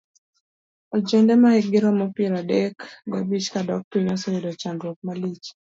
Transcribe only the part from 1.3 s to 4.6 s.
mahikgi romo piero adek gabich kadok piny oseyudo